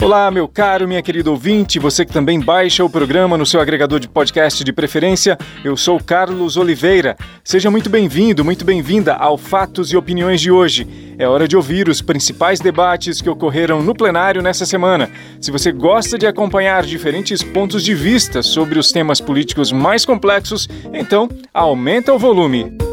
[0.00, 3.98] Olá, meu caro, minha querida ouvinte, você que também baixa o programa no seu agregador
[3.98, 7.16] de podcast de preferência, eu sou Carlos Oliveira.
[7.42, 10.86] Seja muito bem-vindo, muito bem-vinda ao Fatos e Opiniões de hoje.
[11.18, 15.10] É hora de ouvir os principais debates que ocorreram no plenário nessa semana.
[15.40, 20.68] Se você gosta de acompanhar diferentes pontos de vista sobre os temas políticos mais complexos,
[20.94, 22.87] então aumenta o volume.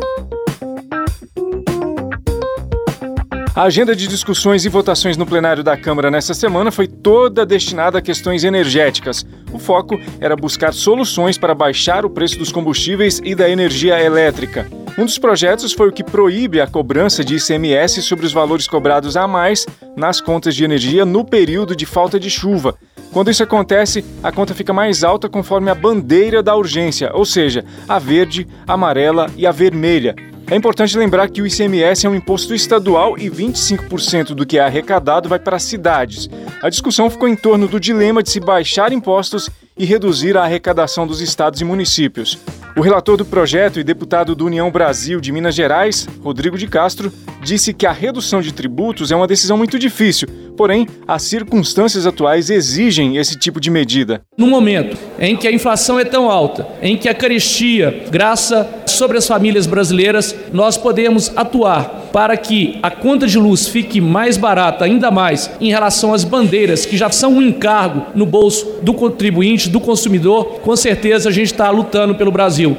[3.56, 8.00] A agenda de discussões e votações no plenário da Câmara nesta semana foi toda destinada
[8.00, 9.26] a questões energéticas.
[9.54, 14.68] O foco era buscar soluções para baixar o preço dos combustíveis e da energia elétrica.
[14.98, 19.16] Um dos projetos foi o que proíbe a cobrança de ICMS sobre os valores cobrados
[19.16, 19.66] a mais
[19.96, 22.76] nas contas de energia no período de falta de chuva.
[23.14, 27.64] Quando isso acontece, a conta fica mais alta conforme a bandeira da urgência, ou seja,
[27.88, 30.14] a verde, a amarela e a vermelha.
[30.48, 34.62] É importante lembrar que o ICMS é um imposto estadual e 25% do que é
[34.62, 36.30] arrecadado vai para as cidades.
[36.62, 41.08] A discussão ficou em torno do dilema de se baixar impostos e reduzir a arrecadação
[41.08, 42.38] dos estados e municípios.
[42.78, 47.12] O relator do projeto e deputado do União Brasil de Minas Gerais, Rodrigo de Castro,
[47.46, 52.50] disse que a redução de tributos é uma decisão muito difícil, porém, as circunstâncias atuais
[52.50, 54.22] exigem esse tipo de medida.
[54.36, 59.18] No momento em que a inflação é tão alta, em que a carestia graça sobre
[59.18, 64.86] as famílias brasileiras, nós podemos atuar para que a conta de luz fique mais barata,
[64.86, 69.70] ainda mais em relação às bandeiras, que já são um encargo no bolso do contribuinte,
[69.70, 72.78] do consumidor, com certeza a gente está lutando pelo Brasil.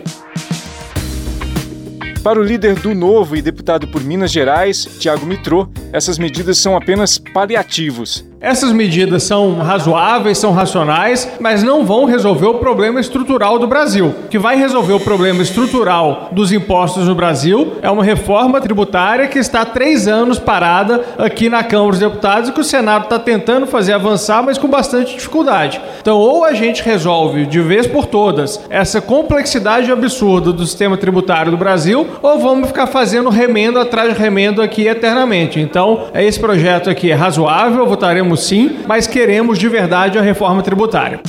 [2.26, 6.76] Para o líder do Novo e deputado por Minas Gerais, Tiago Mitrô, essas medidas são
[6.76, 8.28] apenas paliativos.
[8.46, 14.14] Essas medidas são razoáveis, são racionais, mas não vão resolver o problema estrutural do Brasil.
[14.26, 19.26] O que vai resolver o problema estrutural dos impostos no Brasil é uma reforma tributária
[19.26, 23.06] que está há três anos parada aqui na Câmara dos Deputados e que o Senado
[23.06, 25.80] está tentando fazer avançar, mas com bastante dificuldade.
[26.00, 31.50] Então, ou a gente resolve de vez por todas essa complexidade absurda do sistema tributário
[31.50, 35.58] do Brasil, ou vamos ficar fazendo remendo atrás de remendo aqui eternamente.
[35.58, 41.20] Então, esse projeto aqui é razoável, votaremos sim, mas queremos de verdade a reforma tributária.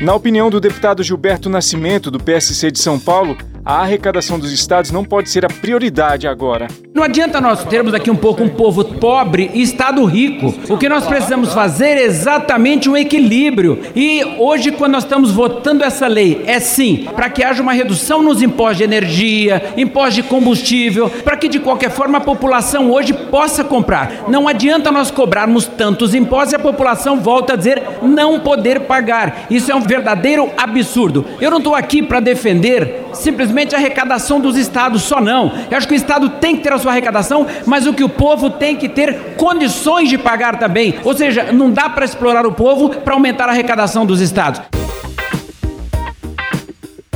[0.00, 4.90] Na opinião do deputado Gilberto Nascimento, do PSC de São Paulo, a arrecadação dos estados
[4.90, 6.68] não pode ser a prioridade agora.
[6.92, 10.52] Não adianta nós termos aqui um pouco um povo pobre e estado rico.
[10.68, 13.78] O que nós precisamos fazer é exatamente um equilíbrio.
[13.94, 18.24] E hoje, quando nós estamos votando essa lei, é sim para que haja uma redução
[18.24, 23.12] nos impostos de energia, impostos de combustível, para que de qualquer forma a população hoje
[23.12, 24.24] possa comprar.
[24.26, 29.46] Não adianta nós cobrarmos tantos impostos e a população volta a dizer não poder pagar.
[29.48, 31.24] Isso é um verdadeiro absurdo.
[31.40, 35.52] Eu não estou aqui para defender simplesmente a arrecadação dos estados só não.
[35.70, 38.08] Eu acho que o estado tem que ter a sua arrecadação, mas o que o
[38.08, 40.98] povo tem que ter condições de pagar também.
[41.04, 44.60] Ou seja, não dá para explorar o povo para aumentar a arrecadação dos estados.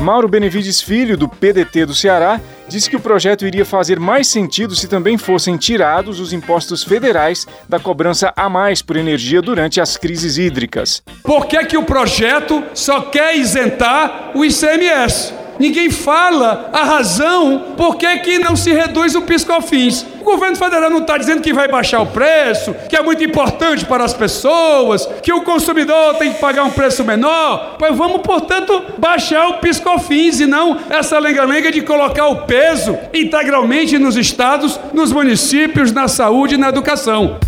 [0.05, 2.39] Mauro Benevides Filho, do PDT do Ceará,
[2.69, 7.47] disse que o projeto iria fazer mais sentido se também fossem tirados os impostos federais
[7.67, 11.03] da cobrança a mais por energia durante as crises hídricas.
[11.23, 15.44] Por que, que o projeto só quer isentar o ICMS?
[15.59, 20.05] Ninguém fala a razão por que, que não se reduz o piscofins.
[20.21, 23.85] O governo federal não está dizendo que vai baixar o preço, que é muito importante
[23.85, 27.77] para as pessoas, que o consumidor tem que pagar um preço menor.
[27.79, 33.99] Pois vamos, portanto, baixar o piscofins e não essa lenga-lenga de colocar o peso integralmente
[33.99, 37.39] nos estados, nos municípios, na saúde e na educação.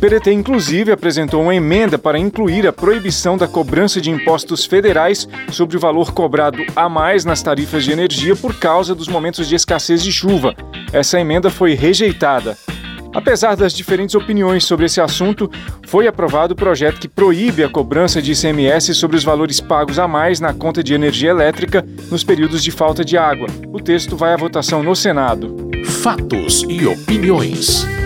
[0.00, 5.76] PDT, inclusive, apresentou uma emenda para incluir a proibição da cobrança de impostos federais sobre
[5.76, 10.02] o valor cobrado a mais nas tarifas de energia por causa dos momentos de escassez
[10.02, 10.54] de chuva.
[10.90, 12.56] Essa emenda foi rejeitada.
[13.12, 15.50] Apesar das diferentes opiniões sobre esse assunto,
[15.86, 20.08] foi aprovado o projeto que proíbe a cobrança de ICMS sobre os valores pagos a
[20.08, 23.48] mais na conta de energia elétrica nos períodos de falta de água.
[23.68, 25.70] O texto vai à votação no Senado.
[25.84, 27.99] Fatos e opiniões.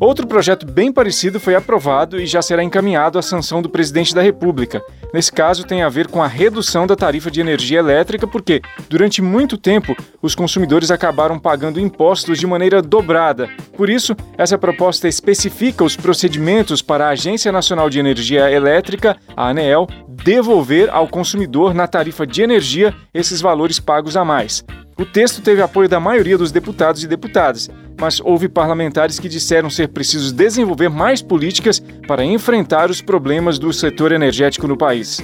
[0.00, 4.22] Outro projeto bem parecido foi aprovado e já será encaminhado à sanção do presidente da
[4.22, 4.82] República.
[5.12, 9.20] Nesse caso, tem a ver com a redução da tarifa de energia elétrica, porque, durante
[9.20, 13.50] muito tempo, os consumidores acabaram pagando impostos de maneira dobrada.
[13.76, 19.50] Por isso, essa proposta especifica os procedimentos para a Agência Nacional de Energia Elétrica, a
[19.50, 24.64] ANEEL, devolver ao consumidor na tarifa de energia esses valores pagos a mais.
[24.98, 27.70] O texto teve apoio da maioria dos deputados e deputadas.
[28.00, 33.72] Mas houve parlamentares que disseram ser preciso desenvolver mais políticas para enfrentar os problemas do
[33.72, 35.20] setor energético no país.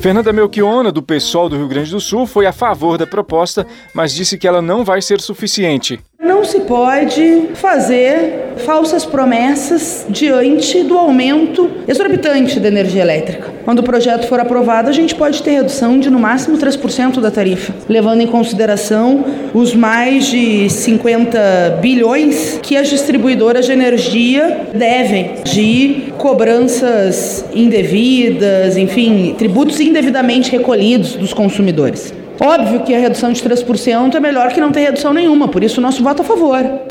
[0.00, 4.14] Fernanda Melchiona, do PSOL do Rio Grande do Sul, foi a favor da proposta, mas
[4.14, 6.00] disse que ela não vai ser suficiente.
[6.18, 13.49] Não se pode fazer falsas promessas diante do aumento exorbitante da energia elétrica.
[13.70, 17.30] Quando o projeto for aprovado, a gente pode ter redução de no máximo 3% da
[17.30, 19.24] tarifa, levando em consideração
[19.54, 29.36] os mais de 50 bilhões que as distribuidoras de energia devem de cobranças indevidas, enfim,
[29.38, 32.12] tributos indevidamente recolhidos dos consumidores.
[32.40, 35.80] Óbvio que a redução de 3% é melhor que não ter redução nenhuma, por isso
[35.80, 36.90] nosso voto a favor.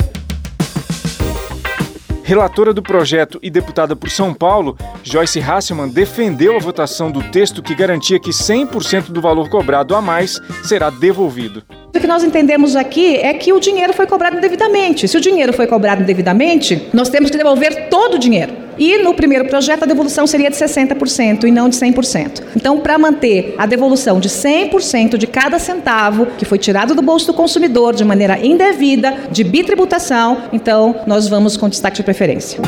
[2.30, 7.60] Relatora do projeto e deputada por São Paulo, Joyce Hasselman defendeu a votação do texto
[7.60, 11.64] que garantia que 100% do valor cobrado a mais será devolvido.
[11.92, 15.08] O que nós entendemos aqui é que o dinheiro foi cobrado indevidamente.
[15.08, 18.52] Se o dinheiro foi cobrado indevidamente, nós temos que devolver todo o dinheiro.
[18.78, 22.42] E no primeiro projeto a devolução seria de 60% e não de 100%.
[22.54, 27.26] Então, para manter a devolução de 100% de cada centavo que foi tirado do bolso
[27.26, 32.60] do consumidor de maneira indevida, de bitributação, então nós vamos com destaque de preferência.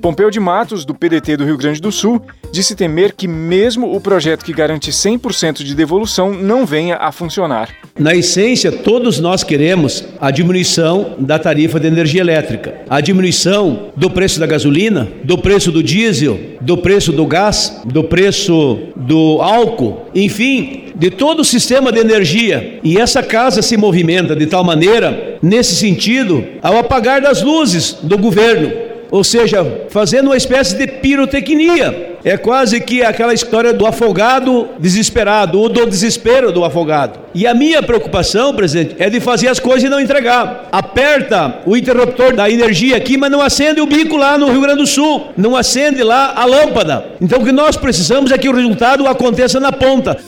[0.00, 4.00] Pompeu de Matos, do PDT do Rio Grande do Sul, disse temer que mesmo o
[4.00, 7.70] projeto que garante 100% de devolução não venha a funcionar.
[7.98, 14.10] Na essência, todos nós queremos a diminuição da tarifa de energia elétrica, a diminuição do
[14.10, 20.06] preço da gasolina, do preço do diesel, do preço do gás, do preço do álcool,
[20.14, 22.80] enfim, de todo o sistema de energia.
[22.82, 28.16] E essa casa se movimenta de tal maneira, nesse sentido, ao apagar das luzes do
[28.16, 32.09] governo ou seja, fazendo uma espécie de pirotecnia.
[32.24, 37.18] É quase que aquela história do afogado desesperado, ou do desespero do afogado.
[37.34, 40.68] E a minha preocupação, presidente, é de fazer as coisas e não entregar.
[40.70, 44.80] Aperta o interruptor da energia aqui, mas não acende o bico lá no Rio Grande
[44.80, 47.06] do Sul, não acende lá a lâmpada.
[47.20, 50.18] Então o que nós precisamos é que o resultado aconteça na ponta.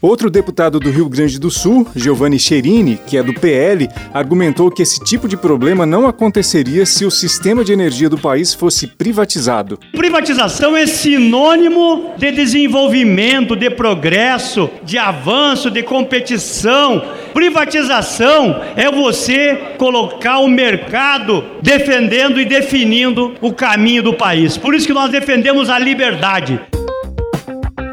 [0.00, 4.80] Outro deputado do Rio Grande do Sul, Giovanni Cherini, que é do PL, argumentou que
[4.80, 9.76] esse tipo de problema não aconteceria se o sistema de energia do país fosse privatizado.
[9.90, 17.02] Privatização é sinônimo de desenvolvimento, de progresso, de avanço, de competição.
[17.34, 24.56] Privatização é você colocar o mercado defendendo e definindo o caminho do país.
[24.56, 26.60] Por isso que nós defendemos a liberdade.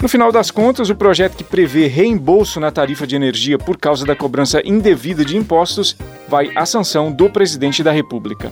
[0.06, 4.06] No final das contas, o projeto que prevê reembolso na tarifa de energia por causa
[4.06, 5.98] da cobrança indevida de impostos
[6.28, 8.52] vai à sanção do presidente da República.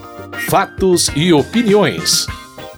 [0.50, 2.26] Fatos e opiniões.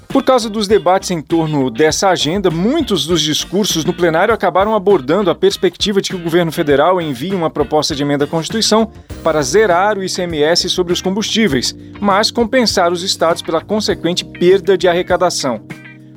[0.09, 5.31] Por causa dos debates em torno dessa agenda, muitos dos discursos no plenário acabaram abordando
[5.31, 8.91] a perspectiva de que o governo federal envie uma proposta de emenda à Constituição
[9.23, 14.85] para zerar o ICMS sobre os combustíveis, mas compensar os estados pela consequente perda de
[14.85, 15.65] arrecadação.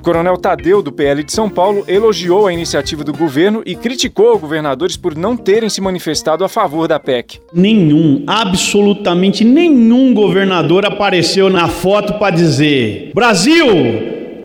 [0.01, 4.95] Coronel Tadeu, do PL de São Paulo, elogiou a iniciativa do governo e criticou governadores
[4.95, 7.39] por não terem se manifestado a favor da PEC.
[7.53, 13.65] Nenhum, absolutamente nenhum governador apareceu na foto para dizer: Brasil,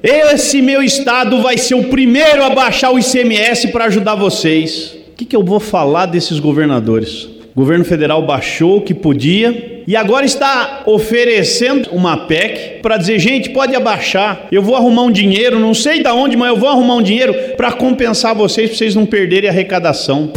[0.02, 4.96] esse meu estado vai ser o primeiro a baixar o ICMS para ajudar vocês.
[5.12, 7.28] O que, que eu vou falar desses governadores?
[7.54, 13.20] O governo federal baixou o que podia e agora está oferecendo uma PEC para dizer,
[13.20, 14.48] gente, pode abaixar.
[14.50, 17.32] Eu vou arrumar um dinheiro, não sei de onde, mas eu vou arrumar um dinheiro
[17.56, 20.32] para compensar vocês, para vocês não perderem a arrecadação.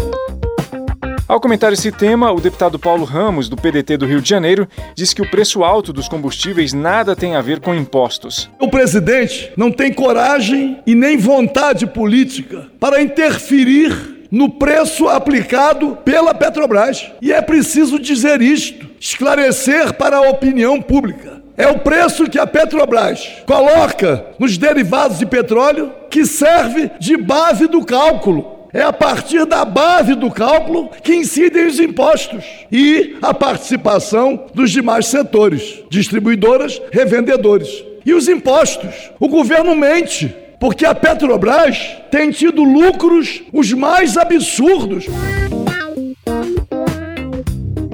[1.28, 5.16] Ao comentar esse tema, o deputado Paulo Ramos, do PDT do Rio de Janeiro, disse
[5.16, 8.48] que o preço alto dos combustíveis nada tem a ver com impostos.
[8.60, 16.34] O presidente não tem coragem e nem vontade política para interferir no preço aplicado pela
[16.34, 17.12] Petrobras.
[17.22, 21.42] E é preciso dizer isto, esclarecer para a opinião pública.
[21.58, 27.68] É o preço que a Petrobras coloca nos derivados de petróleo que serve de base
[27.68, 28.58] do cálculo.
[28.72, 34.70] É a partir da base do cálculo que incidem os impostos e a participação dos
[34.70, 37.84] demais setores, distribuidoras, revendedores.
[38.06, 39.12] E os impostos?
[39.20, 45.06] O governo mente porque a Petrobras tem tido lucros os mais absurdos.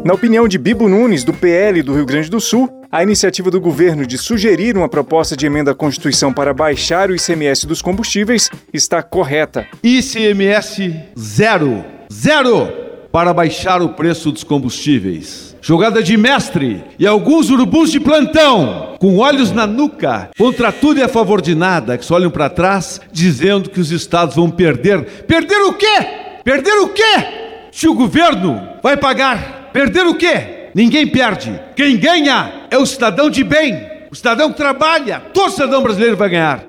[0.03, 3.61] Na opinião de Bibo Nunes, do PL do Rio Grande do Sul, a iniciativa do
[3.61, 8.49] governo de sugerir uma proposta de emenda à Constituição para baixar o ICMS dos combustíveis
[8.73, 9.65] está correta.
[9.81, 11.83] ICMS zero.
[12.11, 12.67] Zero
[13.11, 19.17] para baixar o preço dos combustíveis jogada de mestre e alguns urubus de plantão, com
[19.17, 23.01] olhos na nuca, contra tudo e a favor de nada, que só olham para trás,
[23.11, 25.23] dizendo que os estados vão perder.
[25.23, 26.07] Perder o quê?
[26.43, 27.27] Perder o quê?
[27.71, 30.69] Se o governo vai pagar Perder o quê?
[30.75, 31.59] Ninguém perde.
[31.75, 35.19] Quem ganha é o cidadão de bem, o cidadão que trabalha.
[35.33, 36.63] Todo cidadão brasileiro vai ganhar.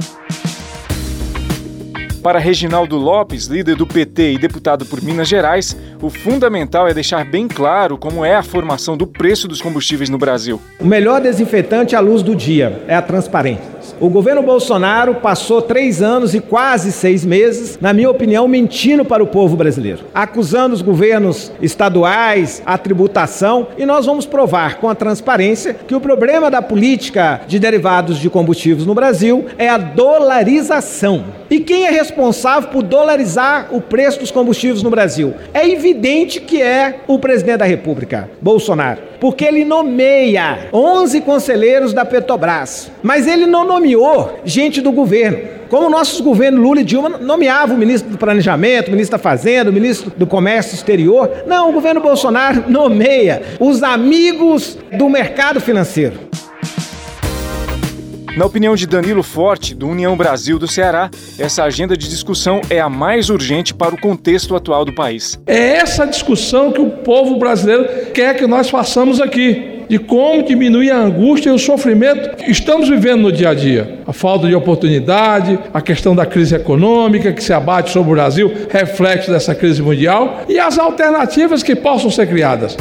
[2.25, 7.23] Para Reginaldo Lopes, líder do PT e deputado por Minas Gerais, o fundamental é deixar
[7.23, 10.59] bem claro como é a formação do preço dos combustíveis no Brasil.
[10.81, 13.74] O melhor desinfetante à luz do dia é a transparência.
[14.05, 19.25] O governo Bolsonaro passou três anos e quase seis meses, na minha opinião, mentindo para
[19.25, 24.95] o povo brasileiro, acusando os governos estaduais, a tributação, e nós vamos provar com a
[24.95, 31.25] transparência que o problema da política de derivados de combustíveis no Brasil é a dolarização.
[31.49, 35.33] E quem é responsável por dolarizar o preço dos combustíveis no Brasil?
[35.55, 42.05] É evidente que é o presidente da República, Bolsonaro, porque ele nomeia 11 conselheiros da
[42.05, 45.39] Petrobras, mas ele não nomeou gente do governo.
[45.71, 49.71] Como nossos governos Lula e Dilma nomeavam o ministro do Planejamento, o ministro da Fazenda,
[49.71, 51.45] o ministro do Comércio Exterior.
[51.47, 56.19] Não, o governo Bolsonaro nomeia os amigos do mercado financeiro.
[58.37, 62.81] Na opinião de Danilo Forte, do União Brasil do Ceará, essa agenda de discussão é
[62.81, 65.39] a mais urgente para o contexto atual do país.
[65.47, 69.71] É essa discussão que o povo brasileiro quer que nós façamos aqui.
[69.89, 74.01] De como diminuir a angústia e o sofrimento que estamos vivendo no dia a dia.
[74.05, 78.51] A falta de oportunidade, a questão da crise econômica que se abate sobre o Brasil,
[78.69, 82.77] reflexo dessa crise mundial, e as alternativas que possam ser criadas.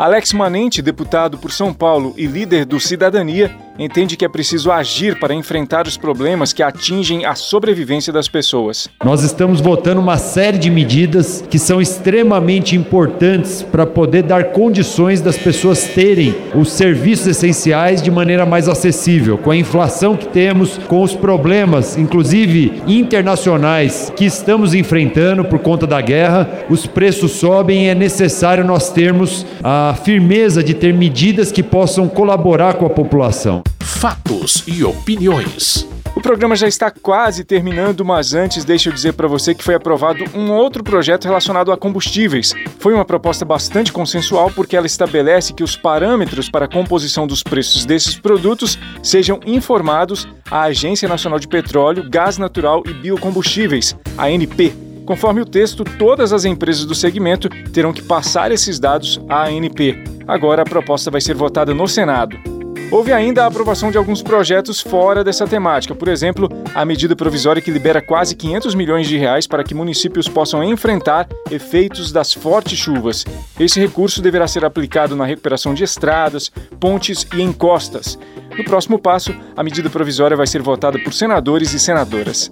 [0.00, 5.18] Alex Manente, deputado por São Paulo e líder do Cidadania, entende que é preciso agir
[5.18, 8.88] para enfrentar os problemas que atingem a sobrevivência das pessoas.
[9.02, 15.22] Nós estamos votando uma série de medidas que são extremamente importantes para poder dar condições
[15.22, 19.38] das pessoas terem os serviços essenciais de maneira mais acessível.
[19.38, 25.86] Com a inflação que temos, com os problemas, inclusive internacionais, que estamos enfrentando por conta
[25.86, 31.50] da guerra, os preços sobem e é necessário nós termos a firmeza de ter medidas
[31.50, 33.62] que possam colaborar com a população.
[34.00, 35.86] Fatos e opiniões.
[36.16, 39.74] O programa já está quase terminando, mas antes deixa eu dizer para você que foi
[39.74, 42.54] aprovado um outro projeto relacionado a combustíveis.
[42.78, 47.42] Foi uma proposta bastante consensual porque ela estabelece que os parâmetros para a composição dos
[47.42, 54.72] preços desses produtos sejam informados à Agência Nacional de Petróleo, Gás Natural e Biocombustíveis, ANP.
[55.04, 60.02] Conforme o texto, todas as empresas do segmento terão que passar esses dados à ANP.
[60.26, 62.59] Agora a proposta vai ser votada no Senado.
[62.90, 67.62] Houve ainda a aprovação de alguns projetos fora dessa temática, por exemplo, a medida provisória
[67.62, 72.76] que libera quase 500 milhões de reais para que municípios possam enfrentar efeitos das fortes
[72.76, 73.24] chuvas.
[73.60, 78.18] Esse recurso deverá ser aplicado na recuperação de estradas, pontes e encostas.
[78.58, 82.50] No próximo passo, a medida provisória vai ser votada por senadores e senadoras.